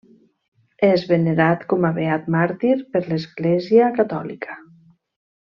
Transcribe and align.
És 0.87 1.03
venerat 1.11 1.65
com 1.73 1.85
a 1.89 1.91
beat 1.97 2.25
màrtir 2.37 2.73
per 2.97 3.03
l'Església 3.11 3.91
Catòlica. 4.01 4.59